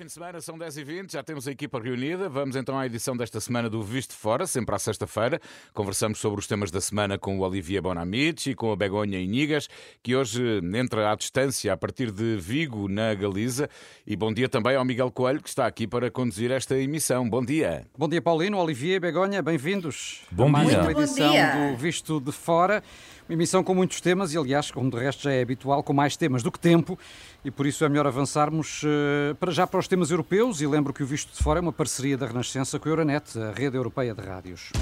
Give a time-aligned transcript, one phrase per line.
[0.00, 2.26] fim de semana, são 10h20, já temos a equipa reunida.
[2.26, 5.38] Vamos então à edição desta semana do Visto Fora, sempre à sexta-feira.
[5.74, 9.68] Conversamos sobre os temas da semana com o Olivier Bonamici e com a Begonha Inigas,
[10.02, 10.42] que hoje
[10.74, 13.68] entra à distância a partir de Vigo, na Galiza.
[14.06, 17.28] E bom dia também ao Miguel Coelho, que está aqui para conduzir esta emissão.
[17.28, 17.86] Bom dia.
[17.94, 20.22] Bom dia, Paulino, Olivier, Begonha, bem-vindos.
[20.30, 20.80] Bom a mais dia.
[20.80, 22.82] uma edição do Visto de Fora.
[23.30, 26.16] Uma emissão com muitos temas e, aliás, como de resto já é habitual, com mais
[26.16, 26.98] temas do que tempo
[27.44, 30.92] e por isso é melhor avançarmos uh, para já para os temas europeus e lembro
[30.92, 33.76] que o Visto de Fora é uma parceria da Renascença com a Euronet, a rede
[33.76, 34.72] europeia de rádios.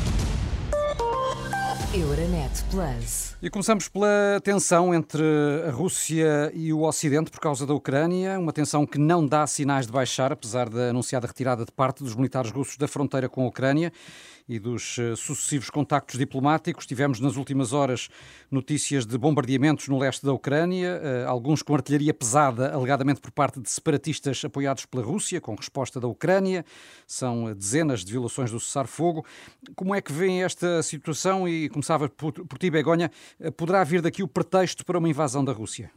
[1.92, 3.36] Euronet Plus.
[3.42, 5.22] E começamos pela tensão entre
[5.66, 9.86] a Rússia e o Ocidente por causa da Ucrânia, uma tensão que não dá sinais
[9.86, 13.48] de baixar, apesar da anunciada retirada de parte dos militares russos da fronteira com a
[13.48, 13.92] Ucrânia
[14.48, 16.86] e dos eh, sucessivos contactos diplomáticos.
[16.86, 18.08] Tivemos nas últimas horas
[18.50, 23.60] notícias de bombardeamentos no leste da Ucrânia, eh, alguns com artilharia pesada, alegadamente por parte
[23.60, 26.64] de separatistas apoiados pela Rússia, com resposta da Ucrânia.
[27.06, 29.24] São dezenas de violações do cessar-fogo.
[29.74, 31.48] Como é que vem esta situação?
[31.48, 33.10] E começava por, por ti, Begonha.
[33.38, 35.90] Eh, poderá vir daqui o pretexto para uma invasão da Rússia?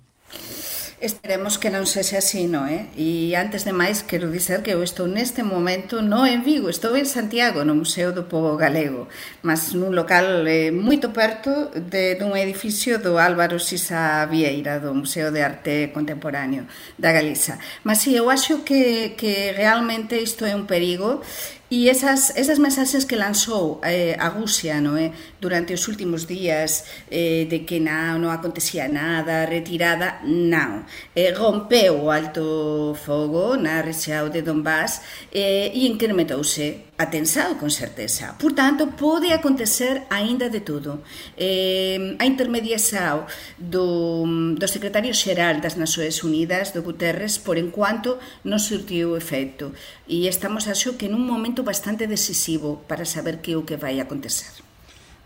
[1.02, 2.86] Esperemos que non sexa así, non é?
[2.94, 3.34] Eh?
[3.34, 6.94] E antes de máis, quero dizer que eu estou neste momento non en Vigo, estou
[6.94, 9.10] en Santiago, no Museo do Povo Galego,
[9.42, 15.34] mas nun local eh, moito perto de dun edificio do Álvaro Sisa Vieira, do Museo
[15.34, 16.70] de Arte Contemporáneo
[17.02, 17.58] da Galiza.
[17.82, 21.26] Mas si, sí, eu acho que, que realmente isto é un perigo
[21.72, 26.86] E esas, esas mensaxes que lanzou eh, a Rusia, no eh, durante os últimos días
[27.10, 30.86] eh, de que non non acontecía nada, retirada, non.
[31.18, 35.02] Eh, rompeu o alto fogo na rexiao de Donbass
[35.34, 38.38] eh, e incrementouse a tensao con certeza.
[38.38, 41.02] Por tanto, pode acontecer aínda de todo.
[41.34, 43.26] Eh, a intermediação
[43.58, 49.74] do, do secretario xeral das Nações Unidas, do Guterres, por enquanto non surtiu efecto.
[50.06, 54.71] E estamos, acho, que nun momento bastante decisivo para saber que o que vai acontecer.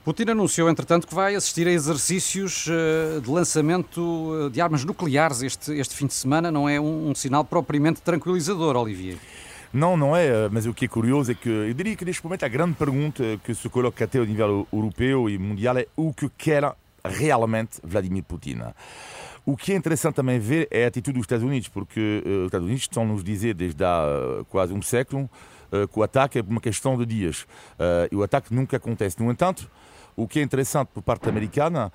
[0.05, 5.41] Putin anunciou, entretanto, que vai assistir a exercícios eh, de lançamento eh, de armas nucleares
[5.41, 6.51] este, este fim de semana.
[6.51, 9.17] Não é um, um sinal propriamente tranquilizador, Olivier?
[9.73, 12.43] Não, não é, mas o que é curioso é que eu diria que neste momento
[12.43, 16.29] a grande pergunta que se coloca até ao nível europeu e mundial é o que
[16.37, 16.71] quer
[17.03, 18.59] realmente Vladimir Putin.
[19.43, 22.45] O que é interessante também ver é a atitude dos Estados Unidos, porque uh, os
[22.45, 25.27] Estados Unidos estão nos dizer desde há uh, quase um século
[25.71, 27.47] uh, que o ataque é uma questão de dias.
[28.11, 29.21] e o ataque nunca acontece.
[29.21, 29.67] No entanto,
[30.15, 31.91] o que é interessante por parte americana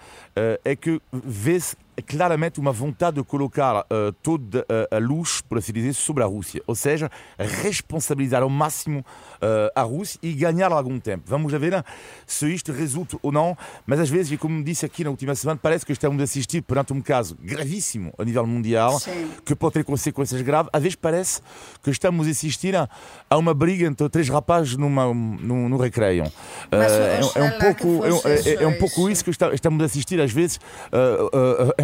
[0.64, 5.93] é que é claramente uma vontade de colocar uh, toda a, luz, por assim dizer,
[5.94, 6.62] sobre a Rússia.
[6.66, 11.25] Ou seja, responsabilizar ao máximo uh, a Rússia e ganhar algum tempo.
[11.27, 11.84] Vamos ver
[12.27, 13.56] se isto resulta ou não,
[13.87, 16.93] mas às vezes, como disse aqui na última semana, parece que estamos a assistir perante
[16.93, 19.31] um caso gravíssimo a nível mundial, Sim.
[19.44, 20.71] que pode ter consequências graves.
[20.72, 21.41] Às vezes parece
[21.82, 22.88] que estamos a assistir a,
[23.37, 26.25] uma briga entre três rapazes numa, no, no recreio.
[26.25, 26.31] Uh,
[26.72, 30.61] é, é, um pouco, é, é, um pouco isso que estamos a assistir às vezes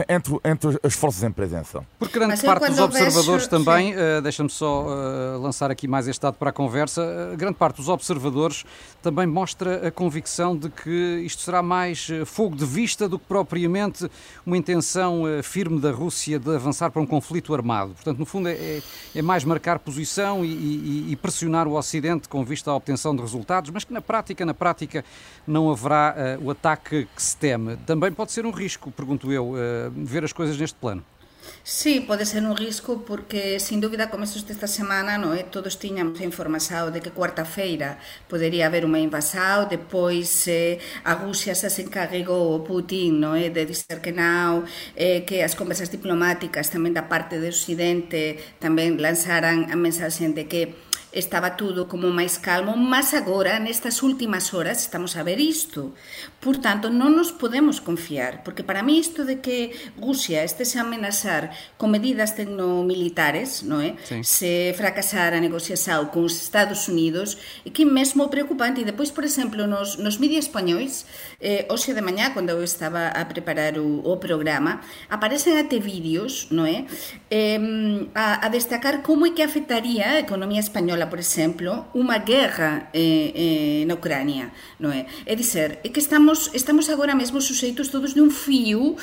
[0.08, 1.84] entre, entre as forças em presença.
[1.98, 3.48] Por grande parte dos observadores vejo...
[3.48, 7.56] também, uh, deixa-me só uh, lançar aqui mais este dado para a conversa, uh, grande
[7.56, 8.64] parte dos observadores
[9.02, 14.10] também mostra a convicção de que isto será mais fogo de vista do que propriamente
[14.44, 17.92] uma intenção firme da Rússia de avançar para um conflito armado.
[17.94, 18.82] Portanto, no fundo, é, é,
[19.14, 23.22] é mais marcar posição e, e, e, pressionar o Ocidente com vista à obtenção de
[23.22, 25.04] resultados, mas que na prática, na prática,
[25.46, 27.76] não haverá o ataque que se teme.
[27.86, 29.54] Também pode ser um risco, pergunto eu,
[30.04, 31.02] ver as coisas neste plano.
[31.62, 36.20] Sí, pode ser un risco porque, sin dúbida, comezos desta semana no, eh, todos tiñamos
[36.20, 37.98] informação de que cuarta-feira
[38.28, 43.66] podería haber unha invasão, depois eh, a Rusia se encarregou o Putin no, eh, de
[43.66, 44.62] dizer que non,
[44.94, 50.47] eh, que as conversas diplomáticas tamén da parte do Occidente tamén lanzaran a mensaxe de
[50.47, 50.85] que
[51.16, 55.97] estaba tudo como máis calmo, mas agora, nestas últimas horas, estamos a ver isto.
[56.45, 60.84] Por tanto, non nos podemos confiar, porque para mí isto de que Rusia estése a
[60.84, 63.97] amenazar con medidas tecnomilitares, non é?
[64.04, 64.21] Sí.
[64.21, 68.84] Se fracasar a negociação con os Estados Unidos, é que mesmo preocupante.
[68.84, 71.09] E depois, por exemplo, nos, nos mídias españois,
[71.41, 76.53] eh, hoxe de mañá, cando eu estaba a preparar o, o programa, aparecen até vídeos,
[76.53, 76.84] non é?
[77.33, 77.57] Eh,
[78.12, 83.32] a, a destacar como é que afectaría a economía española por exemplo, unha guerra eh,
[83.34, 85.06] eh, na Ucrania, non é?
[85.24, 88.94] É dizer, é que estamos, estamos agora mesmo suxeitos todos de un fío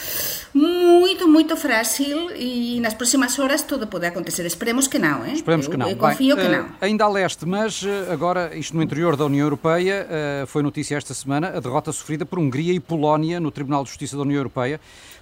[0.53, 4.45] muito, muito frágil e nas próximas horas tudo pode acontecer.
[4.45, 5.33] Esperemos que não, hein?
[5.33, 5.87] Esperemos que não.
[5.87, 6.65] Eu, eu confio Bem, que uh, não.
[6.81, 10.95] Ainda a leste, mas uh, agora, isto no interior da União Europeia, uh, foi notícia
[10.95, 14.37] esta semana a derrota sofrida por Hungria e Polónia no Tribunal de Justiça da União
[14.37, 14.79] Europeia,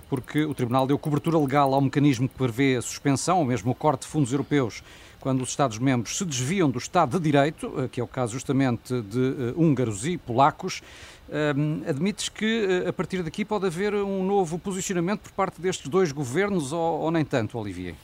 [0.10, 3.76] porque o Tribunal deu cobertura legal ao mecanismo que prevê a suspensão, ou mesmo o
[3.76, 4.84] corte de fundos europeus,
[5.22, 9.54] quando os Estados-membros se desviam do Estado de Direito, que é o caso justamente de
[9.56, 10.82] húngaros e polacos.
[11.56, 16.12] Um, admites que a partir daqui pode haver um novo posicionamento por parte destes dois
[16.12, 17.96] governos ou, ou nem tanto, Olivier?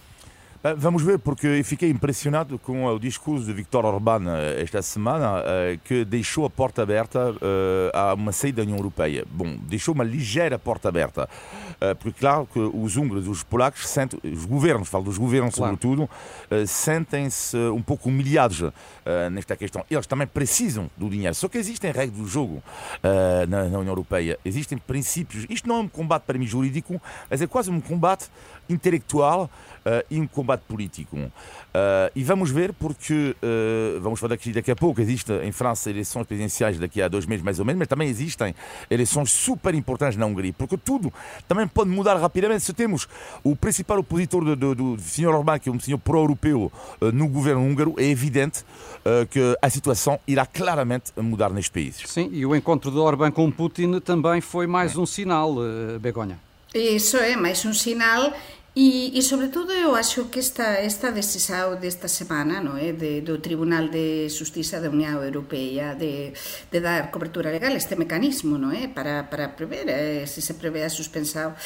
[0.78, 4.24] Vamos ver, porque eu fiquei impressionado com o discurso de Viktor Orbán
[4.60, 5.44] esta semana,
[5.84, 7.34] que deixou a porta aberta
[7.94, 9.24] a uma saída da União Europeia.
[9.30, 11.30] Bom, deixou uma ligeira porta aberta,
[12.00, 15.78] porque claro que os húngaros, os polacos, sentem, os governos, falo dos governos claro.
[15.80, 16.10] sobretudo,
[16.66, 18.64] sentem-se um pouco humilhados
[19.32, 19.86] nesta questão.
[19.90, 22.64] Eles também precisam do dinheiro, só que existem regras do jogo
[23.48, 25.46] na, União Europeia, existem princípios.
[25.50, 27.00] Isto não é um combate para mim jurídico,
[27.30, 28.28] mas é quase um combate
[28.70, 29.50] intelectual
[30.10, 31.18] e um combate político.
[31.78, 35.00] Uh, e vamos ver, porque uh, vamos falar daqui daqui a pouco.
[35.00, 38.56] Existem em França eleições presidenciais daqui a dois meses mais ou menos, mas também existem
[38.90, 41.14] eleições super importantes na Hungria, porque tudo
[41.48, 42.64] também pode mudar rapidamente.
[42.64, 43.08] Se temos
[43.44, 45.28] o principal opositor do, do, do Sr.
[45.28, 48.66] Orbán, que é um senhor pró-europeu uh, no governo húngaro, é evidente
[49.30, 51.96] que a situação irá claramente mudar neste país.
[52.06, 55.56] Sim, e o encontro de Orbán com Putin também foi mais um sinal,
[56.02, 56.47] Begonha.
[56.78, 58.30] E iso é máis un sinal
[58.78, 62.94] E, e sobre todo eu acho que esta, esta decisão desta semana no, é?
[62.94, 66.30] de, do Tribunal de Justiça da Unión Europea de,
[66.70, 68.86] de dar cobertura legal a este mecanismo no, é?
[68.86, 71.58] para, para prever eh, se se prevé a suspensao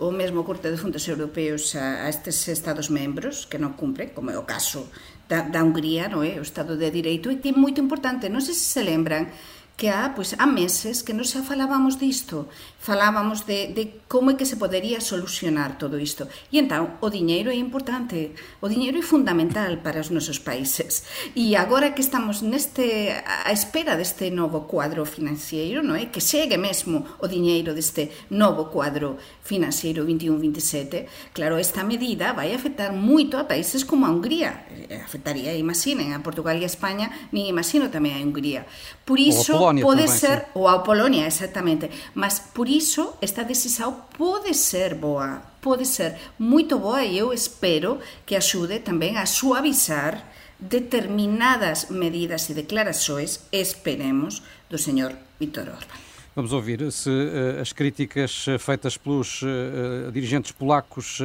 [0.00, 4.32] ou mesmo Corte de Fundos Europeos a, a estes Estados membros que non cumpren, como
[4.32, 4.88] é o caso
[5.28, 6.40] da, da Hungría, no, é?
[6.40, 9.28] o Estado de Direito, e que é moito importante, non sei se se lembran,
[9.76, 12.46] que há, pois, há meses que non xa falábamos disto,
[12.78, 16.30] falábamos de, de como é que se podería solucionar todo isto.
[16.54, 21.02] E entón, o diñeiro é importante, o diñeiro é fundamental para os nosos países.
[21.34, 26.06] E agora que estamos neste a espera deste novo cuadro financiero, non é?
[26.06, 32.94] Que chegue mesmo o diñeiro deste novo cuadro financiero 21-27, claro, esta medida vai afectar
[32.94, 34.70] moito a países como a Hungría.
[34.70, 38.70] Eh, afectaría, imaginen, a Portugal e a España, nin imagino tamén a Hungría.
[39.02, 40.46] Por iso Polonia pode tamén, ser, sí.
[40.60, 41.88] ou a Polonia, exactamente.
[42.12, 47.96] Mas por iso esta decisão pode ser boa, pode ser moito boa e eu espero
[48.28, 50.20] que axude tamén a suavizar
[50.60, 56.03] determinadas medidas e declaraxoes, esperemos, do señor Vítor Orbán.
[56.36, 61.24] Vamos ouvir se uh, as críticas feitas pelos uh, dirigentes polacos uh,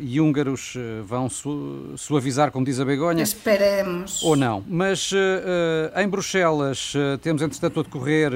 [0.00, 0.74] e húngaros
[1.04, 3.22] vão su suavizar, como diz a Begonha.
[3.22, 4.20] Esperemos.
[4.24, 4.64] Ou não.
[4.66, 5.12] Mas
[5.96, 6.92] em Bruxelas
[7.22, 8.32] temos, entretanto, a decorrer,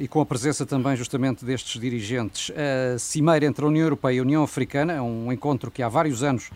[0.00, 4.18] e com a presença também justamente destes dirigentes, a cimeira entre a União Europeia e
[4.18, 6.50] a União Africana, é um encontro que há vários anos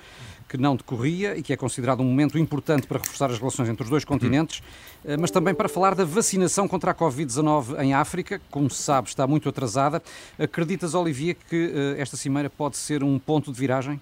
[0.57, 3.85] que não decorria e que é considerado um momento importante para reforçar as relações entre
[3.85, 4.63] os dois continentes,
[5.05, 5.17] uhum.
[5.21, 9.27] mas também para falar da vacinação contra a Covid-19 em África, como se sabe, está
[9.27, 10.03] muito atrasada.
[10.39, 14.01] Acreditas, Olivier, que eh, esta cimeira pode ser um ponto de viragem?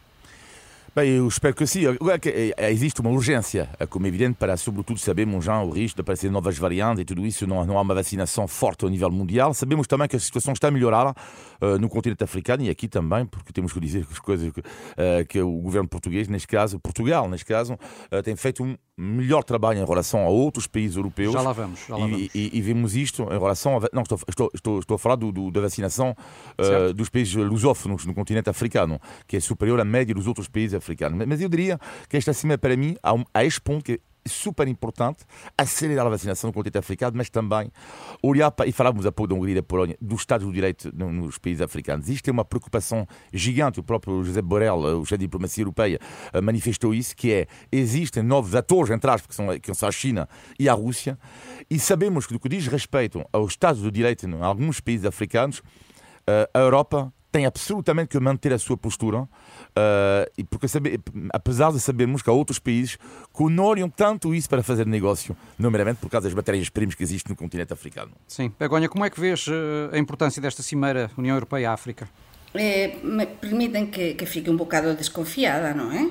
[0.95, 1.81] Bem, eu espero que sim.
[1.87, 6.31] Eh, existe uma urgência, como é evidente, para, sobretudo, sabermos já o risco de aparecer
[6.31, 7.49] novas variantes e tudo isso.
[7.49, 9.53] Não, não há uma vacinação forte ao nível mundial.
[9.55, 13.27] Sabemos também que a situação está a melhorar uh, no continente africano e aqui também,
[13.27, 17.29] porque temos que dizer as coisas que, uh, que o governo português, neste caso, Portugal,
[17.29, 21.33] neste caso, uh, tem feito um melhor trabalho em relação a outros países europeus.
[21.33, 21.81] Já lá vamos.
[21.87, 22.35] Já lá vamos.
[22.35, 23.81] E, e, e, vemos isto em relação a.
[23.93, 26.15] Não, estou, estou, estou, estou a falar do, do, da vacinação
[26.95, 31.25] dos países lusófonos no continente africano, que é superior à média dos outros países africano.
[31.27, 34.67] Mas eu diria que esta cima, para mim, há, um, há este ponto que super
[34.69, 35.25] importante,
[35.57, 37.71] acelerar a vacinação no continente africano, mas também
[38.23, 40.91] olhar para, e falávamos há pouco da Hungria e da Polónia, dos Estados do Direito
[40.95, 42.09] nos países africanos.
[42.09, 43.81] Isto é uma preocupação gigante.
[43.81, 45.99] O próprio José Borrell, o chefe de diplomacia europeia,
[46.43, 50.29] manifestou isso, que é, existem novos atores, entre aspas, que são, que são a China
[50.59, 51.19] e a Rússia,
[51.71, 55.63] e sabemos que, no que diz respeito aos Estados do Direito em alguns países africanos,
[56.53, 59.29] a Europa tem absolutamente que manter a sua postura, uh,
[60.39, 61.01] e porque saber,
[61.33, 62.97] apesar de sabermos que há outros países
[63.37, 67.33] que não olham tanto isso para fazer negócio, nomeadamente por causa das matérias-primas que existem
[67.33, 68.13] no continente africano.
[68.29, 68.53] Sim.
[68.57, 69.47] Begonha, como é que vês
[69.93, 72.09] a importância desta cimeira União Europeia-África?
[72.55, 76.07] Eh, me permiten que, que fique un bocado desconfiada, non é?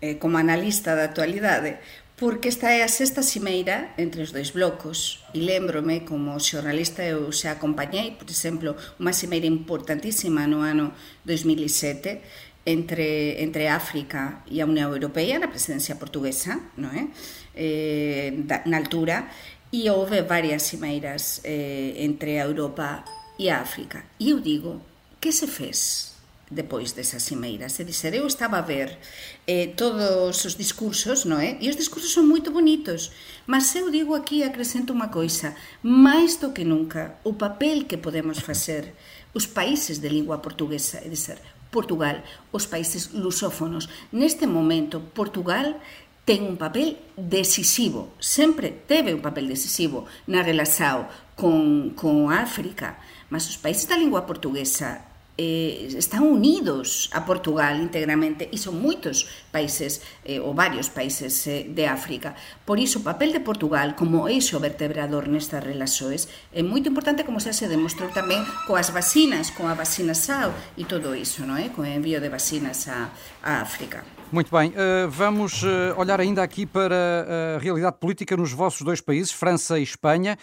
[0.00, 1.76] Eh, como analista da actualidade,
[2.20, 7.32] porque esta é a sexta cimeira entre os dois blocos e lembrome como xornalista eu
[7.32, 10.92] xa acompañei, por exemplo, unha cimeira importantísima no ano
[11.24, 17.08] 2007 entre, entre África e a Unión Europea na presidencia portuguesa, non é?
[17.56, 19.24] Eh, da, na altura,
[19.72, 23.00] e houve varias cimeiras eh, entre a Europa
[23.40, 24.04] e a África.
[24.20, 24.84] E eu digo,
[25.16, 26.19] que se fez?
[26.50, 27.70] Depois desa cimeira.
[27.70, 28.98] Se dizer, eu estaba a ver
[29.46, 31.56] eh, todos os discursos, non é?
[31.62, 33.14] E os discursos son moito bonitos,
[33.46, 38.42] mas eu digo aquí, acrescento unha coisa, máis do que nunca, o papel que podemos
[38.42, 38.92] facer
[39.30, 41.38] os países de lingua portuguesa, é dizer,
[41.70, 42.18] Portugal,
[42.50, 43.86] os países lusófonos.
[44.10, 45.78] Neste momento, Portugal
[46.26, 52.98] ten un papel decisivo, sempre teve un papel decisivo na relación con, con África,
[53.30, 55.09] mas os países da lingua portuguesa
[55.40, 61.64] eh, están unidos a Portugal íntegramente e son moitos países eh, ou varios países eh,
[61.64, 62.36] de África.
[62.68, 67.24] Por iso, o papel de Portugal como eixo vertebrador nestas relaxoes é eh, moito importante
[67.24, 71.66] como xa se demostrou tamén coas vacinas, coa vacina SAO e todo iso, non é?
[71.66, 73.08] Eh, co envío de vacinas a,
[73.40, 74.19] a África.
[74.32, 79.00] Muito bem, uh, vamos uh, olhar ainda aqui para a realidade política nos vossos dois
[79.00, 80.38] países, França e Espanha,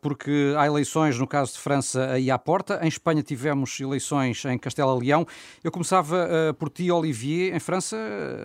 [0.00, 2.80] porque há eleições, no caso de França, aí à porta.
[2.82, 5.26] Em Espanha tivemos eleições em Castela-Leão.
[5.62, 7.54] Eu começava por ti, Olivier.
[7.54, 7.96] Em França,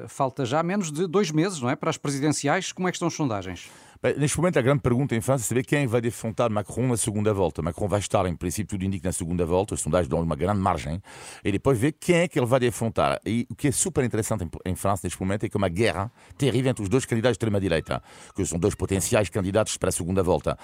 [0.08, 1.76] falta já menos de dois meses, não é?
[1.76, 2.72] Para as presidenciais.
[2.72, 3.70] Como é que estão as sondagens?
[4.14, 7.34] Neste momento, a grande pergunta em França é saber quem vai defrontar Macron na segunda
[7.34, 7.64] volta.
[7.64, 10.60] Macron vai estar, em princípio, tudo indica na segunda volta, os sondagens dão uma grande
[10.60, 11.02] margem,
[11.44, 13.20] e depois ver quem é que ele vai defrontar.
[13.26, 16.12] E o que é super interessante em, França neste momento é que é uma guerra
[16.38, 18.04] terrível entre os dois candidatos de extrema-direita,
[18.36, 20.56] que são dois potenciais candidatos para a segunda volta,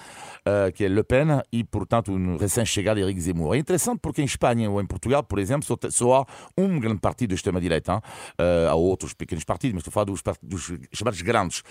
[0.46, 3.56] uh, que é Le Pen e, portanto, um recém-chegado Eric Zemmour.
[3.56, 7.30] É interessante porque em Espanha ou em Portugal, por exemplo, só, há um grande partido
[7.30, 11.64] de extrema-direita, uh, há outros pequenos partidos, mas estou a falar dos, dos chamados grandes.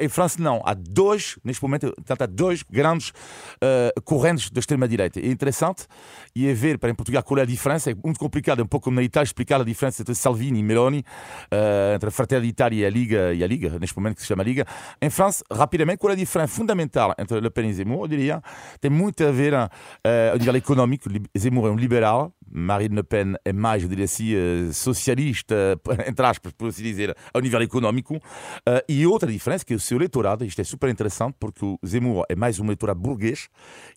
[0.00, 0.62] Em França, France não.
[0.64, 5.18] Há dois, neste momento, portanto, há dois grandes uh, correntes da extrema-direita.
[5.18, 5.86] É interessante
[6.34, 7.90] e é ver para em Portugal qual é a diferença.
[7.90, 10.62] É muito complicado, é um pouco como na Itália, explicar a diferença entre Salvini e
[10.62, 14.22] Meloni, uh, entre a Fratelli d'Italia e a Liga, e a Liga, neste momento que
[14.22, 14.64] se chama Liga.
[15.02, 18.04] Em França, rapidamente, qual é a diferença fundamental entre Le Pen e Zemmour?
[18.04, 18.42] Eu diria,
[18.80, 19.68] tem muito a ver uh,
[20.34, 21.08] a nível económico.
[21.36, 24.32] Zemmour é um liberal, Marine Le Pen é mais, eu diria assim,
[24.72, 28.16] socialista, entre aspas, por assim dizer, ao nível económico.
[28.16, 31.78] Uh, e outra diferença, que é o seu eleitorado, isto é super interessante, porque o
[31.86, 33.48] Zemmour é mais um eleitorado burguês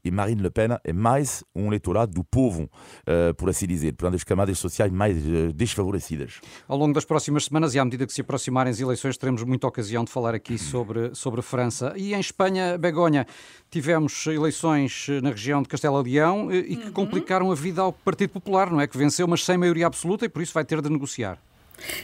[0.04, 4.16] e Marine Le Pen é mais um eleitorado do povo, uh, por assim dizer, portanto,
[4.16, 5.18] as camadas sociais mais
[5.56, 6.40] desfavorecidas.
[6.68, 9.68] Ao longo das próximas semanas e à medida que se aproximarem as eleições, teremos muita
[9.68, 11.94] ocasião de falar aqui sobre, sobre a França.
[11.96, 13.26] E em Espanha, Begonha,
[13.70, 16.92] tivemos eleições na região de Castela-Leão e que uhum.
[16.92, 18.88] complicaram a vida ao Partido Popular, não é?
[18.88, 21.40] Que venceu, mas sem maioria absoluta e por isso vai ter de negociar.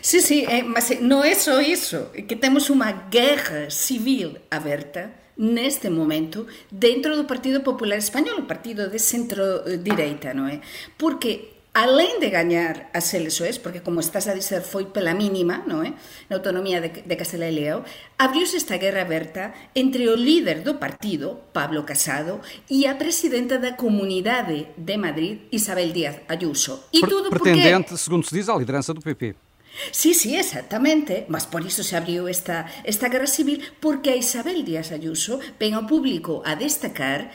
[0.01, 5.88] Sí, sí, eh, mas non é só iso, que temos unha guerra civil aberta neste
[5.88, 10.60] momento dentro do Partido Popular Español, o partido de centro-direita, non é?
[11.00, 15.79] Porque além de gañar as eleições, porque como estás a dizer foi pela mínima, non
[15.88, 15.95] é?
[16.27, 17.88] Na autonomía de, de Castela e León,
[18.19, 23.79] abriuse esta guerra aberta entre o líder do partido, Pablo Casado, e a presidenta da
[23.79, 26.91] Comunidade de Madrid, Isabel Díaz Ayuso.
[26.91, 28.03] E tudo Pretendente, porque...
[28.03, 29.39] segundo se diz, à liderança do PP.
[29.95, 34.67] Sí, sí, exactamente, mas por iso se abriu esta, esta guerra civil porque a Isabel
[34.67, 37.31] Díaz Ayuso ven ao público a destacar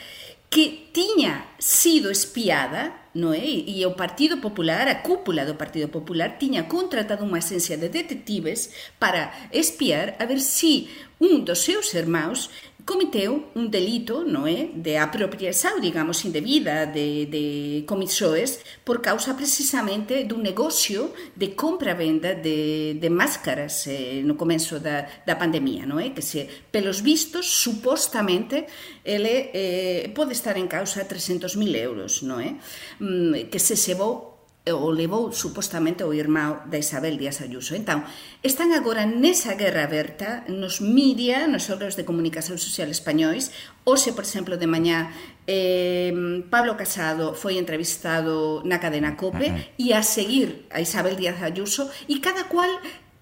[0.52, 3.46] que tiña sido espiada no é?
[3.46, 8.74] E o Partido Popular, a cúpula do Partido Popular, tiña contratado unha esencia de detectives
[8.98, 10.90] para espiar a ver si
[11.22, 12.50] un dos seus irmãos
[12.84, 17.44] cometeu un delito, non é, de apropiação, digamos, indebida de, de
[17.88, 25.08] comisoes por causa precisamente dun negocio de compra-venda de, de máscaras eh, no comenzo da,
[25.24, 26.12] da pandemia, non é?
[26.12, 28.68] Que se, pelos vistos, supostamente,
[29.00, 32.60] ele eh, pode estar en causa 300.000 euros, non é?
[33.00, 34.33] Mm, que se xevou
[34.64, 37.76] Eh, o levou supostamente o irmão de Isabel Díaz Ayuso.
[37.76, 38.00] Entón,
[38.40, 43.52] están agora nesa guerra aberta nos media, nos órganos de comunicación social españois.
[43.84, 45.12] Ose, por exemplo, de mañá,
[45.44, 46.08] eh,
[46.48, 49.76] Pablo Casado foi entrevistado na cadena COPE uh -huh.
[49.76, 52.72] e a seguir a Isabel Díaz Ayuso e cada cual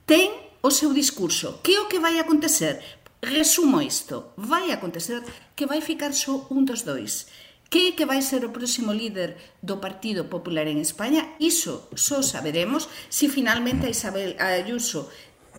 [0.06, 0.30] ten
[0.62, 1.58] o seu discurso.
[1.58, 2.78] Que é o que vai acontecer?
[3.18, 4.30] Resumo isto.
[4.38, 5.18] Vai acontecer
[5.58, 7.26] que vai ficar só un dos dois
[7.72, 11.40] Que é que vai ser o próximo líder do Partido Popular en España?
[11.40, 15.08] Iso só saberemos se finalmente a Isabel Ayuso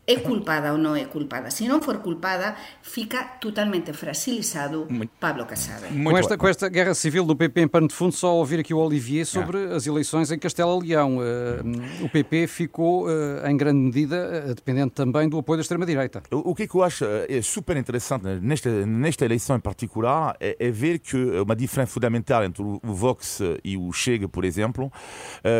[0.05, 1.49] é culpada ou non é culpada.
[1.49, 4.87] Se non for culpada, fica totalmente fragilizado
[5.19, 5.87] Pablo Casado.
[5.87, 8.73] Com esta, com esta guerra civil do PP em pano de fundo, só ouvir aqui
[8.73, 9.75] o Olivier sobre ah.
[9.75, 11.19] as eleições em Castela-Leão.
[11.19, 16.21] Uh, o PP ficou, uh, em grande medida, uh, dependente também do apoio da extrema-direita.
[16.29, 20.35] O, o que, é que eu acho é super interessante nesta, nesta eleição em particular
[20.39, 24.91] é, é, ver que uma diferença fundamental entre o Vox e o Chega, por exemplo,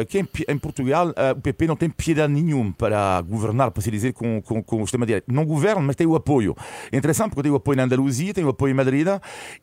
[0.08, 4.14] que em, em Portugal o PP não tem piedade nenhuma para governar, para se dizer,
[4.14, 5.32] com com, com, o extrema-direita.
[5.32, 6.56] Não governam, mas têm o apoio.
[6.92, 9.08] É interessante porque tem o apoio na Andaluzia, tem o apoio em Madrid,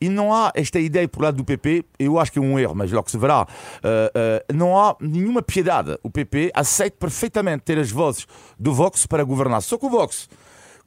[0.01, 2.75] e não há esta ideia por lado do PP, eu acho que é um erro,
[2.75, 5.99] mas logo se verá, uh, uh, não há nenhuma piedade.
[6.03, 8.27] O PP aceita perfeitamente ter as vozes
[8.59, 9.63] do Vox para governar.
[9.63, 10.29] Só que o Vox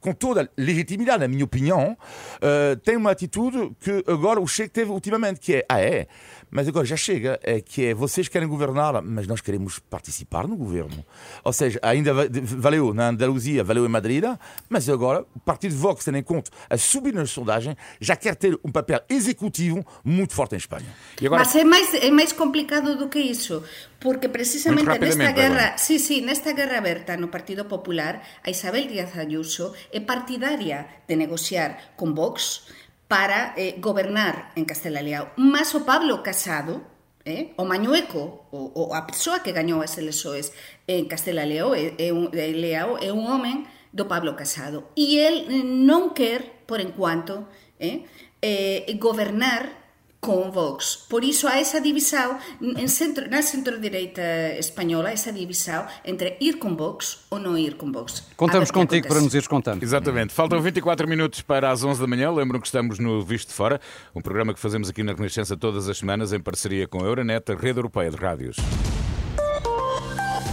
[0.04, 1.96] com toda a legitimidade, na minha opinião,
[2.36, 6.06] uh, tem uma atitude que agora o Chega teve ultimamente, que é, ah é,
[6.50, 10.58] mas agora já chega, é que é, vocês querem governar, mas nós queremos participar no
[10.58, 11.02] governo.
[11.42, 12.12] Ou seja, ainda
[12.58, 14.22] valeu na Andaluzia, valeu em Madrid,
[14.68, 18.60] mas agora o Partido Vox, tendo em conta a subir na sondagem, já quer ter
[18.62, 20.86] um papel executivo muito forte em Espanha.
[21.24, 21.42] Agora...
[21.42, 23.64] Mas é mais, é mais complicado do que isso,
[24.04, 29.16] porque precisamente nesta guerra, sí, sí, nesta guerra aberta no Partido Popular, a Isabel Díaz
[29.16, 32.68] Ayuso é partidaria de negociar con Vox
[33.08, 35.32] para eh, gobernar en Castela e León.
[35.40, 36.84] Mas o Pablo Casado,
[37.24, 40.52] eh, o Mañueco, o, o a persoa que gañou as elexoes
[40.84, 44.92] en Castela e León, é, é, un, é, Leao, é un homen do Pablo Casado.
[44.92, 45.48] E el
[45.88, 47.48] non quer, por enquanto,
[47.80, 48.04] eh,
[48.44, 49.83] eh, gobernar
[50.24, 51.04] con Vox.
[51.08, 56.74] Por iso há esa divisão en centro, na centro-direita espanhola, essa divisão entre ir com
[56.74, 58.24] Vox ou não ir com Vox.
[58.36, 59.82] Contamos contigo para nos ires contando.
[59.82, 60.32] Exatamente.
[60.32, 62.30] Faltam 24 minutos para as 11 da manhã.
[62.32, 63.80] Lembram que estamos no Visto de Fora,
[64.14, 67.52] um programa que fazemos aqui na Renascença todas as semanas em parceria com a Euronet,
[67.52, 68.56] a rede europeia de rádios.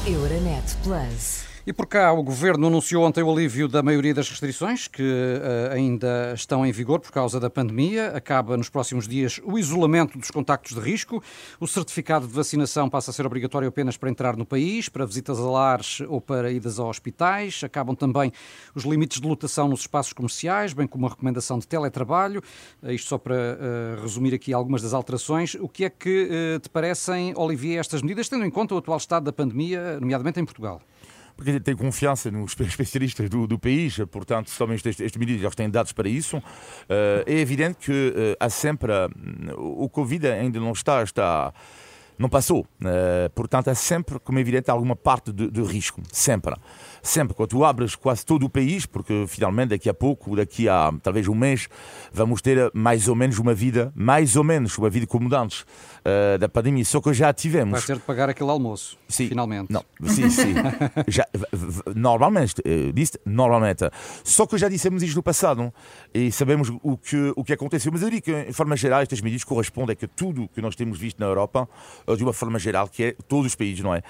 [0.06, 1.50] Euronet Plus.
[1.63, 5.72] E por cá, o Governo anunciou ontem o alívio da maioria das restrições que uh,
[5.72, 8.08] ainda estão em vigor por causa da pandemia.
[8.15, 11.24] Acaba nos próximos dias o isolamento dos contactos de risco.
[11.60, 15.38] O certificado de vacinação passa a ser obrigatório apenas para entrar no país, para visitas
[15.39, 17.63] a lares ou para idas a hospitais.
[17.63, 18.32] Acabam também
[18.74, 22.41] os limites de lotação nos espaços comerciais, bem como a recomendação de teletrabalho.
[22.82, 25.53] Uh, isto só para uh, resumir aqui algumas das alterações.
[25.53, 29.25] O que é que te parecem, Olivier, estas medidas, tendo em conta o atual estado
[29.25, 30.82] da pandemia, nomeadamente em Portugal?
[31.42, 35.70] Porque tem confiança nos especialistas do, do país, portanto, somente estas, estas medidas eles têm
[35.70, 36.38] dados para isso.
[36.38, 38.92] Uh, é evidente que uh, há sempre.
[38.92, 41.02] Uh, o Covid ainda não está.
[41.02, 41.52] está
[42.20, 42.68] não passou.
[43.34, 46.04] portanto, há sempre, como é evidente, alguma parte de, de risco.
[46.12, 46.54] Sempre
[47.02, 50.94] sempre, quando tu abres quase todo o país, porque finalmente daqui a pouco, daqui a
[51.01, 51.68] talvez um mês,
[52.14, 55.66] vamos ter mais ou menos uma vida, mais ou menos uma vida como antes
[56.05, 57.79] uh, da pandemia, só que já tivemos.
[57.79, 59.72] Vai ter de pagar aquele almoço, sim, finalmente.
[59.72, 60.53] Não, sim, sim.
[61.07, 61.27] já,
[61.96, 63.90] normalmente, uh, disse normalmente.
[64.24, 65.74] Só que já dissemos isto no passado
[66.14, 67.92] e sabemos o que, o que aconteceu.
[67.92, 70.98] Mas eu digo que, em forma geral, estas medidas correspondem a tudo que nós temos
[71.00, 71.68] visto na Europa,
[72.07, 74.01] uh, de uma forma geral, que é todos os países, não é?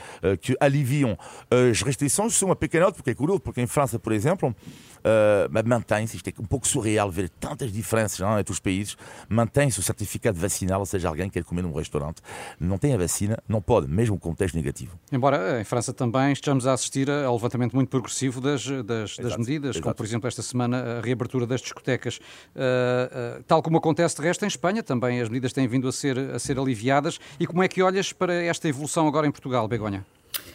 [0.42, 1.18] que aliviam
[1.50, 4.56] as restrições, são uma pequena note, porque é curioso, porque em França, por exemplo,
[5.02, 8.98] uh, mantém-se, isto é um pouco surreal ver tantas diferenças não, entre os países,
[9.30, 12.22] mantém-se o certificado vacinal, ou seja, alguém quer comer num restaurante,
[12.60, 14.98] não tem a vacina, não pode, mesmo com teste negativo.
[15.12, 19.38] Embora eh, em França também estejamos a assistir ao levantamento muito progressivo das, das, das
[19.38, 19.84] medidas, exato.
[19.84, 22.18] como por exemplo esta semana a reabertura das discotecas.
[22.18, 25.92] Uh, uh, tal como acontece de resto em Espanha, também as medidas têm vindo a
[25.92, 27.20] ser, a ser aliviadas.
[27.40, 30.06] E como é que olhas para esta evolução agora em Portugal, Begonha?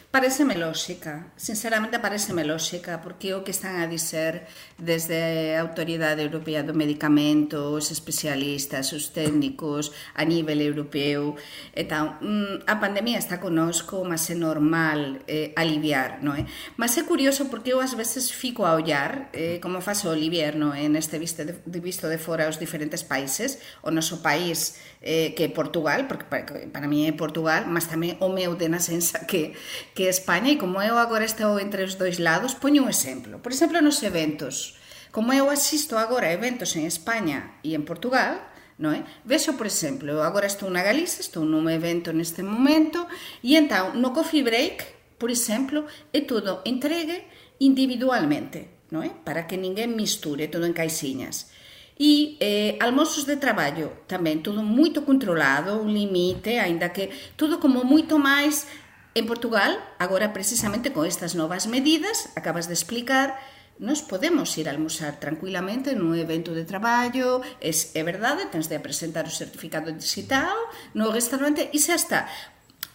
[0.09, 4.47] Pareceme lóxica, sinceramente pareceme lóxica, porque o que están a dizer
[4.79, 11.35] desde a Autoridade Europea do Medicamento, os especialistas, os técnicos a nivel europeo,
[11.75, 16.47] e tal, mm, a pandemia está conosco, mas é normal eh, aliviar, non é?
[16.79, 20.55] Mas é curioso porque eu ás veces fico a ollar eh, como faz o Olivier,
[20.55, 20.87] non é?
[20.87, 25.49] Neste visto de, visto de fora os diferentes países, o noso país eh, que é
[25.51, 29.51] Portugal, porque para, para mí é Portugal, mas tamén o meu de nacenza que
[29.97, 33.41] que España, e como eu agora estou entre os dois lados, poño un exemplo.
[33.41, 34.77] Por exemplo, nos eventos.
[35.09, 38.45] Como eu asisto agora a eventos en España e en Portugal,
[38.77, 39.01] non é?
[39.25, 43.09] Vexo, por exemplo, eu agora estou na Galicia, estou nun evento neste momento,
[43.41, 47.25] e entón, no coffee break, por exemplo, é todo entregue
[47.57, 49.09] individualmente, non é?
[49.09, 51.49] Para que ninguén misture todo en caixinhas.
[51.97, 57.81] E eh, almoços de traballo tamén, todo moito controlado, un limite, aínda que todo como
[57.81, 58.69] moito máis
[59.17, 63.33] En Portugal, agora precisamente con estas novas medidas, acabas de explicar,
[63.81, 68.77] nos podemos ir a almorzar tranquilamente nun evento de traballo, es, é verdade, tens de
[68.77, 70.53] presentar o certificado digital
[70.93, 72.29] no restaurante e xa está.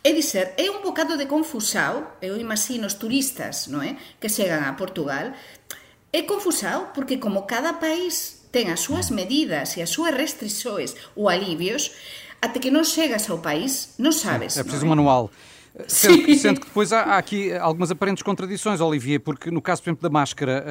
[0.06, 3.98] É dizer, é un bocado de confusao, eu imagino os turistas non é?
[4.22, 5.34] que chegan a Portugal,
[6.14, 11.26] é confusao porque como cada país ten as súas medidas e as súas restrições ou
[11.26, 11.90] alivios,
[12.38, 14.54] até que non chegas ao país, non sabes.
[14.54, 15.34] É preciso un manual.
[15.86, 19.88] Sendo, sendo, que depois há, há, aqui algumas aparentes contradições, Olivier, porque no caso, por
[19.88, 20.62] exemplo, da máscara,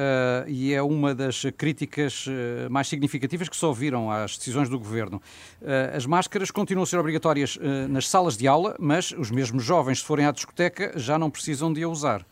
[0.46, 4.78] uh, e é uma das críticas uh, mais significativas que se ouviram às decisões do
[4.78, 5.20] governo,
[5.60, 9.98] uh, as máscaras continuam a ser obrigatórias nas salas de aula, mas os mesmos jovens,
[9.98, 12.24] se forem à discoteca, já não precisam de a usar.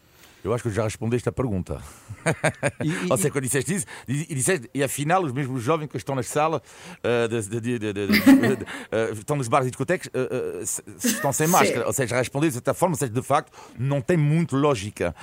[0.42, 1.82] Eu acho que já respondeste a pergunta.
[2.82, 6.14] E, Ou seja, quando disseste isso, e, disseste, e afinal, os mesmos jovens que estão
[6.14, 6.62] na sala,
[7.28, 11.86] de, de, de, uh, estão nos bares e discotecas, uh, estão sem máscara.
[11.86, 15.14] Ou seja, respondeste de certa forma, ou seja, de facto, não tem muito lógica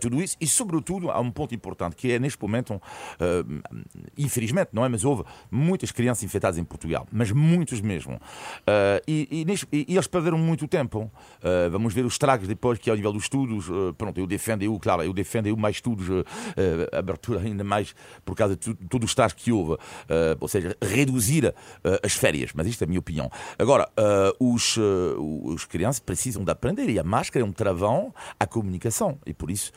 [0.00, 0.36] tudo isso.
[0.40, 2.80] E, sobretudo, há um ponto importante, que é neste momento,
[4.16, 4.88] infelizmente, não é?
[4.88, 8.20] Mas houve muitas crianças infectadas em Portugal, mas muitos mesmo.
[9.06, 11.10] e, e, eles perderam muito tempo.
[11.70, 14.78] vamos ver os estragos depois, que ao nível dos estudos, pronto, eu defendo defende eu,
[14.78, 16.24] claro, eu defendo mais estudos, uh,
[16.92, 19.78] abertura ainda mais por causa de todo o estágio que houve, uh,
[20.40, 21.52] ou seja, reduzir uh,
[22.02, 23.30] as férias, mas isto é a minha opinião.
[23.58, 23.88] Agora,
[24.38, 24.78] os,
[25.42, 29.50] os crianças precisam de aprender e a máscara é um travão à comunicação e por
[29.50, 29.72] isso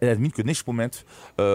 [0.00, 1.04] admito que neste momento,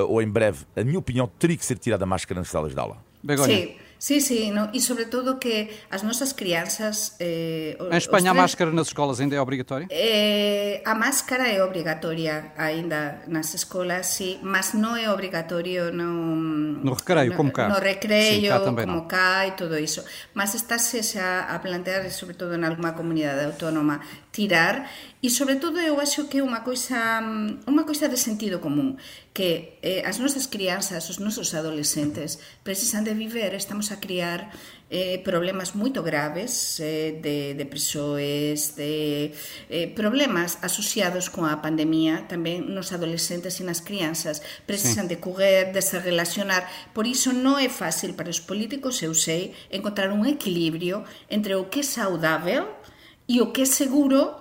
[0.08, 2.80] ou em breve, a minha opinião teria que ser tirada a máscara nas salas de
[2.80, 2.98] aula.
[3.24, 3.56] Begoña.
[3.56, 3.87] Sim.
[3.98, 7.18] Sí, sí, no, e sobre todo que as nosas crianzas...
[7.20, 9.90] Eh, España tres, a máscara nas escolas ainda é obrigatória?
[9.90, 16.78] Eh, a máscara é obrigatoria ainda nas escolas, sí, mas non é obrigatorio no...
[16.78, 17.74] No recreio, no, como cá.
[17.74, 20.06] No recreio, cá como cá e todo iso.
[20.38, 24.86] Mas estáse a plantear, sobre todo en alguma comunidade autónoma, tirar
[25.20, 27.18] E sobre todo eu acho que é unha coisa
[27.66, 29.02] unha coisa de sentido común
[29.34, 34.54] que eh, as nosas crianzas, os nosos adolescentes precisan de viver, estamos a criar
[34.94, 39.34] eh, problemas moito graves eh, de depresoes, de
[39.74, 45.14] eh, problemas asociados con a pandemia tamén nos adolescentes e nas crianzas precisan sí.
[45.14, 49.58] de coger, de se relacionar por iso non é fácil para os políticos, eu sei,
[49.74, 52.70] encontrar un equilibrio entre o que é saudável
[53.26, 54.38] e o que é seguro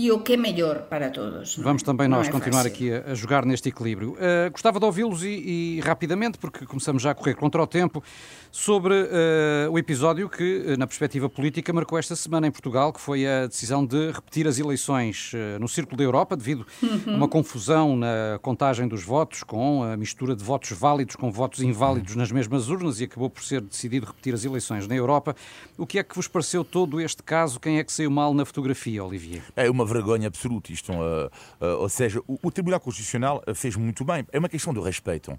[0.00, 1.58] e o que é melhor para todos.
[1.58, 2.72] Vamos também nós é continuar fácil.
[2.72, 4.12] aqui a, a, jogar neste equilíbrio.
[4.12, 8.02] Uh, gostava de ouvi-los e, e, rapidamente, porque começamos já a correr contra o tempo,
[8.50, 13.00] sobre uh, o episódio que, uh, na perspectiva política, marcou esta semana em Portugal, que
[13.00, 17.02] foi a decisão de repetir as eleições no Círculo da Europa, devido uhum.
[17.06, 21.60] a uma confusão na contagem dos votos, com a mistura de votos válidos com votos
[21.60, 25.36] inválidos nas mesmas urnas, e acabou por ser decidido repetir as eleições na Europa.
[25.76, 27.60] O que é que vos pareceu todo este caso?
[27.60, 29.42] Quem é que saiu mal na fotografia, Olivier?
[29.54, 30.72] É uma vergonha absoluta.
[30.72, 31.26] Isto, uh,
[31.60, 34.26] uh, ou seja, o, o, Tribunal Constitucional uh, fez muito bem.
[34.32, 35.32] É uma questão de respeito.
[35.32, 35.38] Uh,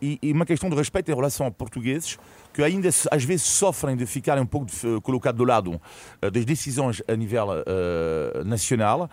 [0.00, 2.18] e, e, uma questão de respeito em relação a portugueses
[2.52, 5.80] que ainda às vezes sofrem de ficarem um pouco de, colocados do lado
[6.32, 7.46] das decisões a nível
[8.44, 9.10] nacional.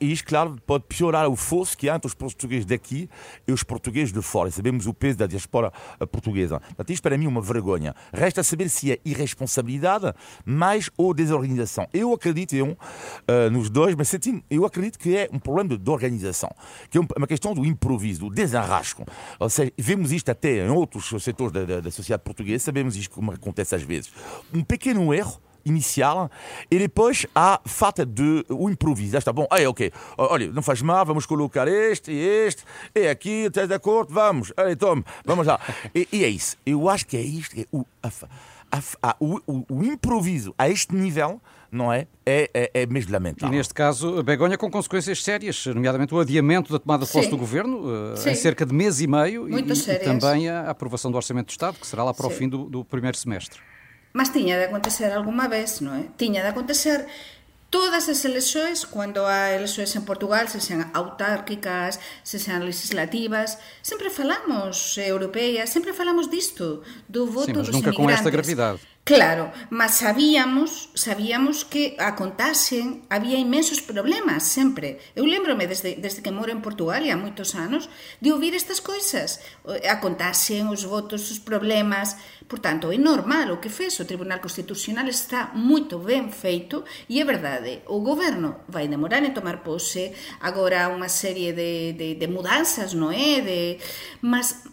[0.00, 3.08] e isto, claro, pode piorar o fosso que há entre os portugueses daqui
[3.46, 4.50] e os portugueses de fora.
[4.50, 5.72] Sabemos o peso da diaspora
[6.10, 6.60] portuguesa.
[6.60, 7.94] Portanto, isto para mim é uma vergonha.
[8.12, 10.12] Resta saber se é irresponsabilidade
[10.44, 11.86] mais ou desorganização.
[11.92, 12.76] Eu acredito eu,
[13.50, 14.12] nos dois mas
[14.50, 16.50] eu acredito que é um problema de organização,
[16.90, 19.04] que é uma questão do improviso, do desarrasco.
[19.38, 23.14] Ou seja, vemos isto até em outros setores da, da, da sociedade portuguesa, sabemos isto
[23.14, 24.12] como acontece às vezes.
[24.52, 26.30] Um pequeno erro inicial
[26.70, 29.16] e depois há falta de o improviso.
[29.16, 33.46] Está bom, aí ok, olha, não faz mal, vamos colocar este e este, e aqui,
[33.46, 34.12] estás de acordo?
[34.12, 35.58] Vamos, aí, tome, vamos lá.
[35.94, 36.56] E, e, é isso.
[36.66, 38.08] Eu acho que é isto, é o, a,
[38.70, 42.06] a, a, o, o, o improviso a este nível não é?
[42.24, 43.52] É, é, é mesmo lamentável.
[43.52, 47.36] E neste caso, Begonha com consequências sérias, nomeadamente o adiamento da tomada de posse do
[47.36, 51.46] Governo uh, em cerca de mês e meio e, e, também a aprovação do Orçamento
[51.46, 52.34] do Estado, que será lá para Sim.
[52.34, 53.60] o fim do, do primeiro semestre.
[54.12, 56.04] Mas tinha de acontecer alguma vez, não é?
[56.16, 57.06] Tinha de acontecer
[57.70, 64.08] todas as eleições, quando há eleições em Portugal, se sejam autárquicas, se sejam legislativas, sempre
[64.08, 67.96] falamos europeias, sempre falamos disto, do voto Sim, mas dos nunca imigrantes.
[67.96, 68.80] com esta gravidade.
[69.06, 74.98] Claro, mas sabíamos, sabíamos que a contaxen había imensos problemas sempre.
[75.14, 77.86] Eu lembrome desde, desde que moro en Portugal e há moitos anos
[78.18, 82.18] de ouvir estas coisas, a contaxen, os votos, os problemas.
[82.50, 87.22] Por tanto, é normal o que fez o Tribunal Constitucional está moito ben feito e
[87.22, 92.26] é verdade, o goberno vai demorar en tomar pose, agora unha serie de, de, de
[92.26, 93.38] mudanzas, non é?
[93.38, 93.78] De,
[94.18, 94.66] mas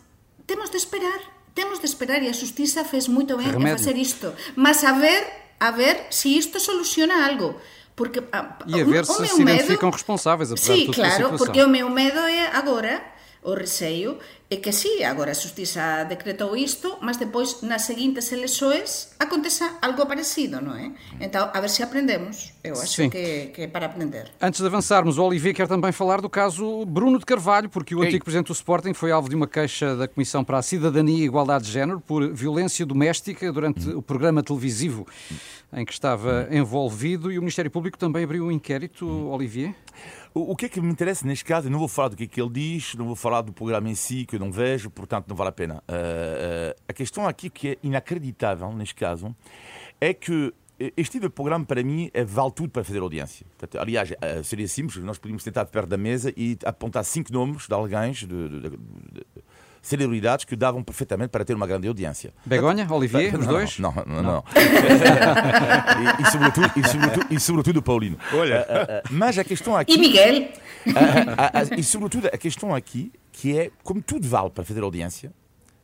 [0.50, 4.34] temos de esperar temos de esperar e a Justiza fez moito ben en facer isto.
[4.58, 5.22] Mas a ver,
[5.62, 7.56] a ver se si isto soluciona algo.
[7.96, 9.98] Porque, a, e a ver o, se o se identificam medo...
[9.98, 13.13] responsáveis, apesar sí, de tudo claro, porque o meu medo é agora
[13.44, 14.18] o receio
[14.50, 20.06] é que sí, agora a Justiza decretou isto, mas depois nas seguintes eleições acontece algo
[20.06, 20.92] parecido, non é?
[21.20, 22.54] Então, a ver se aprendemos.
[22.64, 24.30] Eu acho que, que é para aprender.
[24.40, 28.04] Antes de avançarmos, o Olivier quer também falar do caso Bruno de Carvalho, porque o
[28.04, 28.08] Ei.
[28.08, 31.26] antigo presidente do Sporting foi alvo de uma queixa da Comissão para a Cidadania e
[31.26, 33.98] Igualdade de Género por violência doméstica durante hum.
[33.98, 35.08] o programa televisivo
[35.76, 36.56] em que estava hum.
[36.56, 39.32] envolvido e o Ministério Público também abriu um inquérito, hum.
[39.32, 39.74] Olivier?
[40.36, 42.28] O, que é que me interessa neste caso, eu não vou falar do que é
[42.28, 45.28] que ele diz, não vou falar do programa em si, que eu não vejo, portanto
[45.28, 45.84] não vale a pena.
[45.88, 49.36] Uh, a questão aqui que é inacreditável neste caso
[50.02, 50.52] é que
[50.98, 53.46] este tipo de programa, para mim, é, vale tudo para fazer audiência.
[53.58, 57.68] Portanto, aliás, eh, seria simples, nós podíamos tentar perto da mesa e apontar cinco nomes
[57.68, 59.26] de alguém, de, de, de,
[59.84, 62.34] celebridades que davam perfeitamente para ter uma grande audiência.
[62.46, 63.78] Begonha, Olivier, os dois?
[63.78, 64.24] Não, não, não.
[64.24, 64.44] não.
[66.18, 68.18] e, e, sobretudo, e, sobretudo, e sobretudo o Paulino.
[68.34, 68.66] Olha.
[69.12, 69.94] Mas a questão aqui...
[69.94, 70.50] E Miguel?
[71.78, 75.34] e sobretudo a questão aqui, que é, como tudo vale para fazer audiência,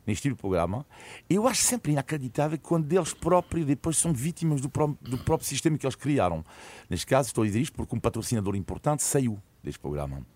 [0.06, 0.86] neste tipo de programa,
[1.28, 5.76] eu acho sempre inacreditável quando eles próprios depois são vítimas do, pró do próprio sistema
[5.78, 6.44] que eles criaram.
[6.88, 10.26] Neste caso, estou a dizer isto porque um patrocinador importante saiu deste programa.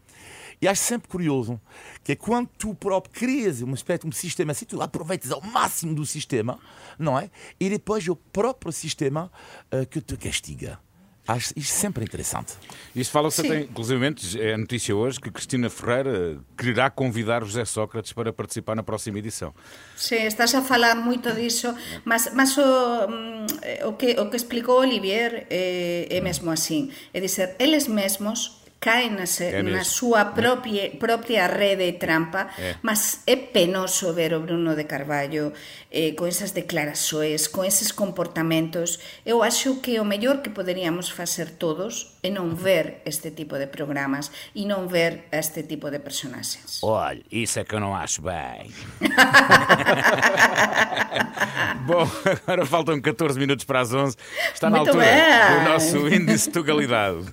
[0.61, 1.61] E acho sempre curioso
[2.03, 5.95] que é quando tu próprio crias um, aspecto, um sistema assim, tu aproveitas ao máximo
[5.95, 6.59] do sistema,
[6.99, 7.31] não é?
[7.59, 9.31] E depois o próprio sistema
[9.73, 10.79] uh, que te castiga.
[11.27, 12.53] Acho isto sempre interessante.
[12.95, 18.31] Isso fala-se até, inclusive, é notícia hoje que Cristina Ferreira quererá convidar José Sócrates para
[18.31, 19.55] participar na próxima edição.
[19.97, 23.47] Sim, estás a falar muito disso, mas, mas o, mm,
[23.89, 26.93] o, que, o que explicou Olivier é, é mesmo assim.
[27.15, 32.77] É dizer, eles mesmos caen na, se, na súa propia, propia rede de trampa, é.
[32.85, 35.57] mas é penoso ver o Bruno de Carballo
[35.89, 39.01] eh, con esas declarações, con eses comportamentos.
[39.25, 43.73] Eu acho que o mellor que poderíamos facer todos é non ver este tipo de
[43.73, 46.85] programas e non ver este tipo de personaxes.
[46.85, 48.69] Olha, isso é que eu não acho bem.
[51.89, 52.05] Bom,
[52.45, 54.15] agora faltam 14 minutos para as 11.
[54.53, 55.57] Está na Muito altura bem.
[55.57, 57.33] do nosso índice de tugalidade.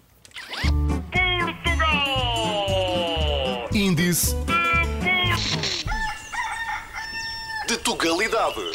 [3.92, 4.34] Índice
[7.68, 8.72] de Tugalidade.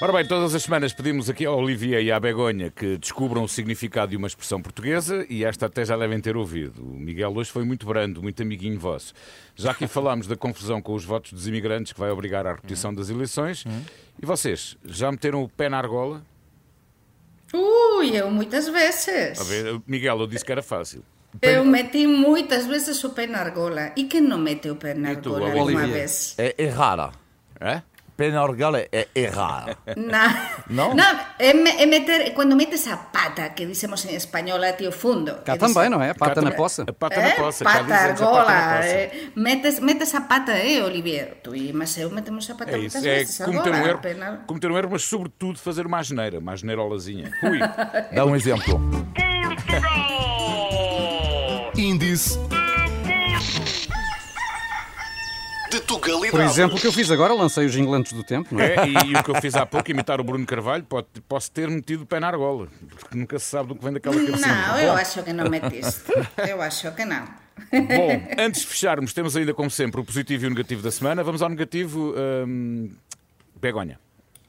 [0.00, 3.48] Ora bem, todas as semanas pedimos aqui ao Olivier e à Begonha que descubram o
[3.48, 6.82] significado de uma expressão portuguesa e esta até já devem ter ouvido.
[6.82, 9.14] O Miguel hoje foi muito brando, muito amiguinho vosso.
[9.54, 12.92] Já aqui falámos da confusão com os votos dos imigrantes que vai obrigar à repetição
[12.92, 13.64] das eleições.
[14.20, 16.24] E vocês, já meteram o pé na argola?
[17.54, 19.40] Ui, eu muitas vezes.
[19.40, 21.04] A ver, Miguel, eu disse que era fácil.
[21.42, 23.92] Eu meti muitas vezes o pé na argola.
[23.96, 25.60] E quem não mete o pé na E tu, argola Olivier?
[25.82, 26.34] alguma vez?
[26.38, 27.10] É errada.
[27.60, 27.82] É?
[28.16, 29.76] Pena orgala é errada.
[29.94, 30.94] Na, No?
[30.96, 31.02] no,
[31.38, 35.34] é, me- é meter, quando metes a pata, que dicemos em espanhol até o fundo.
[35.44, 36.14] Cá é também, dizer, não é?
[36.14, 36.84] Pata na poça.
[36.88, 37.62] A pata É, na poça.
[37.64, 38.88] cá pata, dizem-nos a argola, pata na poça.
[38.88, 41.36] é, metes, metes a pata, é, Olivier?
[41.42, 43.36] Tu e Maceu metemos a pata É muitas isso, é vezes.
[43.44, 47.30] cometer um, erro, pena- cometer um erro, mas sobretudo fazer uma asneira, uma asneirolazinha.
[47.42, 47.58] Ui,
[48.14, 48.80] Dá um exemplo.
[51.76, 52.38] Índice
[55.70, 56.30] de Tugalidade.
[56.30, 58.76] Por exemplo, o que eu fiz agora, lancei os inglantes do tempo, não é?
[58.76, 61.50] é, e, e o que eu fiz há pouco, imitar o Bruno Carvalho, pode, posso
[61.50, 64.54] ter metido o pé na argola, porque nunca se sabe do que vem daquela cabecinha.
[64.54, 66.12] Não, eu acho que não metiste.
[66.48, 67.24] Eu acho que não.
[67.70, 71.22] Bom, antes de fecharmos, temos ainda, como sempre, o positivo e o negativo da semana.
[71.22, 72.14] Vamos ao negativo.
[72.46, 72.90] hum,
[73.60, 73.98] Begonha.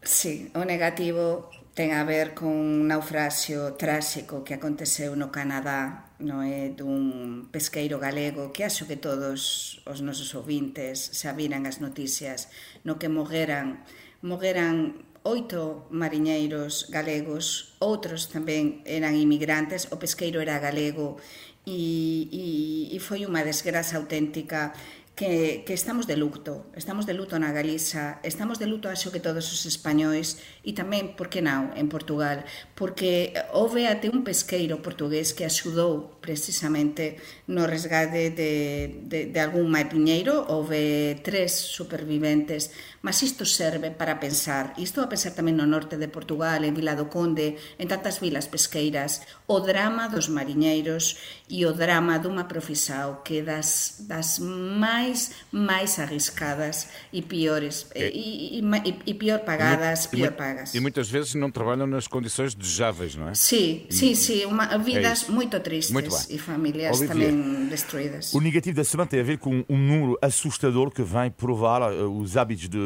[0.03, 6.41] Sí, o negativo ten a ver con un naufraxio tráxico que aconteceu no Canadá no
[6.41, 12.49] é dun pesqueiro galego que acho que todos os nosos ouvintes xa viran as noticias
[12.81, 13.85] no que morreran
[14.25, 21.21] morreran oito mariñeiros galegos outros tamén eran imigrantes o pesqueiro era galego
[21.61, 22.45] e, e,
[22.89, 24.73] e foi unha desgraza auténtica
[25.17, 29.19] que, que estamos de luto, estamos de luto na Galiza, estamos de luto acho que
[29.19, 32.45] todos os españois e tamén, por que non, en Portugal,
[32.77, 37.15] porque houve até un pesqueiro portugués que axudou precisamente
[37.47, 44.75] no resgate de, de, de algún mariñeiro, houve tres superviventes, mas isto serve para pensar,
[44.75, 48.51] isto a pensar tamén no norte de Portugal, en Vila do Conde, en tantas vilas
[48.51, 51.15] pesqueiras, o drama dos mariñeiros
[51.47, 58.59] e o drama dunha profisao que das, das máis máis arriscadas e piores e, e,
[58.59, 60.75] e, e pior pagadas, E pior pagas.
[60.75, 63.33] E muitas vezes não trabalham nas condições desejáveis, não é?
[63.33, 65.31] Sí, sí, sí, uma, vidas isso.
[65.31, 66.35] muito tristes Muito bem.
[66.35, 67.29] e famílias Olivier.
[67.31, 68.33] também destruídas.
[68.33, 72.09] O negativo da semana tem a ver com um número assustador que vem provar uh,
[72.19, 72.77] os hábitos de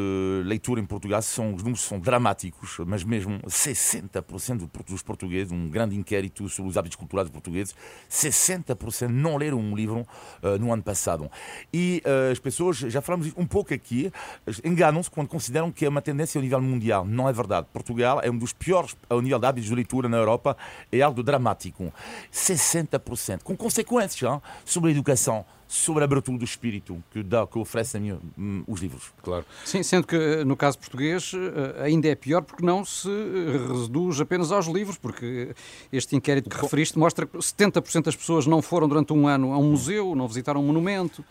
[0.46, 1.22] leitura em Portugal.
[1.22, 6.70] São, os números são dramáticos, mas mesmo 60% do- dos portugueses, um grande inquérito sobre
[6.72, 7.76] os hábitos culturais portugueses,
[8.10, 10.02] 60% não leram um livro
[10.44, 11.30] uh, no ano passado.
[11.74, 14.12] E uh, as pessoas, já falamos um pouco aqui,
[14.64, 17.06] enganam-se quando consideram que é uma tendência ao nível mundial.
[17.06, 17.68] Não é verdade.
[17.72, 20.56] Portugal é um dos piores ao nível de hábitos de leitura na Europa,
[20.92, 21.92] é algo dramático.
[22.32, 23.16] 60%, com
[23.56, 28.62] consequências hein, sobre a educação, sobre a abertura do espírito que, dá, que oferecem hum,
[28.68, 29.14] os livros.
[29.24, 29.46] Claro.
[29.64, 31.32] Sim, sendo que no caso português
[31.82, 35.56] ainda é pior porque não se reduz apenas aos livros, porque
[35.90, 39.58] este inquérito que referiste mostra que 70% das pessoas não foram durante um ano a
[39.58, 41.24] um museu, não visitaram um monumento.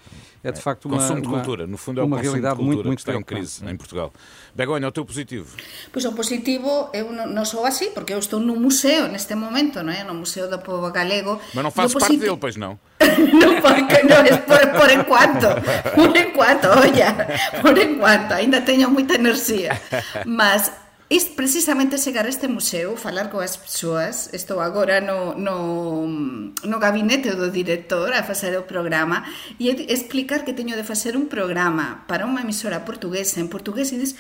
[0.43, 2.87] É de facto uma, consumo de uma, cultura, no fundo é uma realidade cultura muito,
[2.87, 4.11] muito que está em crise em Portugal.
[4.55, 5.55] Begonha, o teu positivo?
[5.93, 9.93] Pois o positivo, eu non sou así, porque eu estou no museo neste momento, non
[9.93, 10.01] é?
[10.03, 11.37] no Museo do Povo Galego.
[11.53, 12.81] Mas não fazes parte positi- dele, pois não?
[13.41, 15.49] non, porque, non, es por, por enquanto,
[15.97, 17.17] por enquanto, olla,
[17.65, 19.81] por enquanto, ainda teño moita enerxía.
[20.29, 20.73] Mas
[21.11, 27.35] es precisamente chegar a este museo, falar coas persoas, estou agora no, no, no gabinete
[27.35, 29.27] do director a facer o programa
[29.59, 33.99] e explicar que teño de facer un programa para unha emisora portuguesa en portugués e
[33.99, 34.15] dis,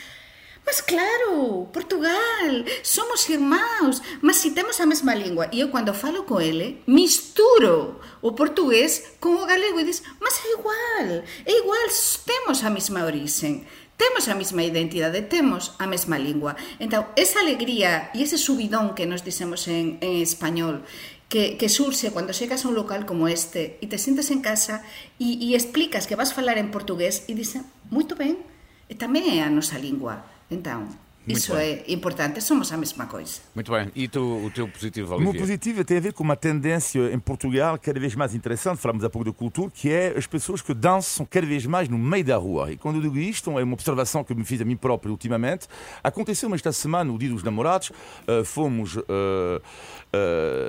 [0.70, 5.50] Mas claro, Portugal, somos irmãos, mas si temos a mesma língua.
[5.50, 10.40] E eu, quando falo com ele, misturo o português com o galego e diz, mas
[10.46, 11.88] igual, igual,
[12.24, 16.54] temos a mesma origem, temos a mesma identidade, temos a mesma língua.
[16.78, 20.84] Então, essa alegría e ese subidón que nos dicemos en, español,
[21.28, 24.86] que, que surxe cando chegas a un local como este e te sientes en casa
[25.18, 28.38] e, e explicas que vas falar en portugués e dicen, moito ben,
[28.86, 30.38] e tamén é a nosa lingua.
[30.50, 30.88] Então,
[31.28, 33.40] isso é importante, somos a mesma coisa.
[33.54, 33.88] Muito bem.
[33.94, 35.42] E tu, o teu positivo, O meu Olivier?
[35.46, 39.10] positivo tem a ver com uma tendência em Portugal cada vez mais interessante, falamos há
[39.10, 42.36] pouco de cultura, que é as pessoas que dançam cada vez mais no meio da
[42.36, 42.72] rua.
[42.72, 45.68] E quando eu digo isto, é uma observação que me fiz a mim próprio ultimamente.
[46.02, 47.92] Aconteceu esta semana, o dia dos namorados,
[48.26, 48.96] eh, fomos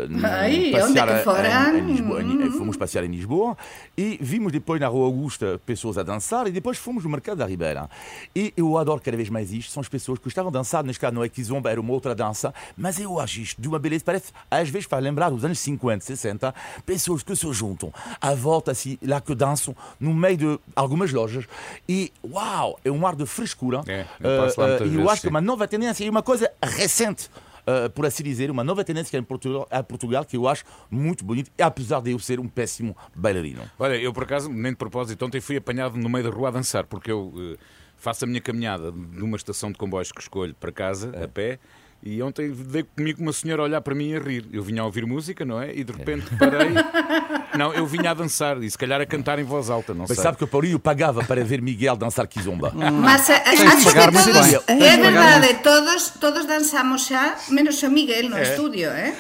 [0.10, 1.44] num Ai, onde é que em- foram?
[1.76, 3.58] Em, em Lisboa, em- fomos passear em Lisboa
[3.98, 7.46] e vimos depois na Rua Augusta pessoas a dançar e depois fomos no Mercado da
[7.46, 7.90] Ribeira.
[8.36, 11.00] E eu adoro cada vez mais isto, são as pessoas que estavam a dançar, neste
[11.00, 14.04] caso não é Kizomba, era uma outra dança, mas eu acho isto de uma beleza,
[14.06, 16.54] parece, às vezes faz lembrar os anos 50, 60,
[16.86, 21.46] pessoas que se juntam à volta, assim, lá que dançam, no meio de algumas lojas
[21.90, 23.82] e, uau, é um ar de frescura.
[23.88, 25.30] É, eu Eh, muitas e eu vezes, acho que sim.
[25.30, 27.30] uma nova tendência e uma coisa recente.
[27.62, 30.48] Uh, por assim dizer, uma nova tendência que é em Portugal, a Portugal que eu
[30.48, 33.62] acho muito bonito, apesar de eu ser um péssimo bailarino.
[33.80, 36.52] Olha, eu por acaso, nem de propósito, ontem fui apanhado no meio da rua a
[36.52, 37.58] dançar, porque eu eh,
[37.96, 41.60] faço a minha caminhada de uma estação de comboios que escolho para casa, a pé,
[42.04, 44.46] e ontem dei comigo uma senhora a olhar para mim e a rir.
[44.52, 45.74] Eu vinha a ouvir música, não é?
[45.76, 46.70] E de repente parei.
[47.58, 50.16] Não, eu vinha a dançar e se calhar a cantar em voz alta, não Mas
[50.16, 50.24] sei.
[50.24, 52.72] sabe que o Paulinho pagava para ver Miguel dançar Kizomba.
[52.74, 54.82] Mas a, Tens de acho que pagar muito todos, bem.
[54.88, 59.14] é verdade, todos, todos dançamos xa, menos o Miguel no estúdio, eh?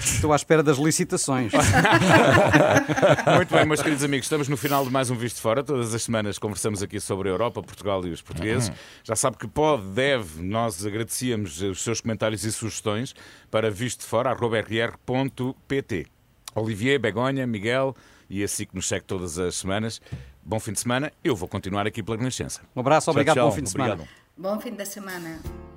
[0.00, 1.52] Estou à espera das licitações.
[3.36, 5.62] Muito bem, meus queridos amigos, estamos no final de mais um Visto Fora.
[5.62, 8.72] Todas as semanas conversamos aqui sobre a Europa, Portugal e os portugueses.
[9.02, 13.14] Já sabe que pode, deve, nós agradecíamos os seus comentários e sugestões
[13.50, 16.06] para vistofora.rr.pt.
[16.54, 17.94] Olivier, Begonha, Miguel
[18.28, 20.00] e assim que nos segue todas as semanas.
[20.42, 21.12] Bom fim de semana.
[21.22, 22.62] Eu vou continuar aqui pela Renascença.
[22.74, 23.56] Um abraço, obrigado, Tchau, bom tchau.
[23.56, 23.94] fim de semana.
[23.94, 24.14] Obrigado.
[24.36, 25.73] Bom fim de semana.